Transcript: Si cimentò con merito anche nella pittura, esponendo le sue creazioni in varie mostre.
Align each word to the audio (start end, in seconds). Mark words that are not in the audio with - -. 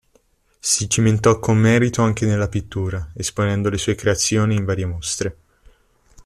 Si 0.57 0.87
cimentò 0.89 1.37
con 1.37 1.59
merito 1.59 2.01
anche 2.01 2.25
nella 2.25 2.47
pittura, 2.47 3.11
esponendo 3.13 3.69
le 3.69 3.77
sue 3.77 3.93
creazioni 3.93 4.55
in 4.55 4.65
varie 4.65 4.87
mostre. 4.87 5.37